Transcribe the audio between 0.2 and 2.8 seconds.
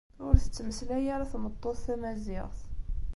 Ur tettmeslay ara tmeṭṭut tamaziɣt.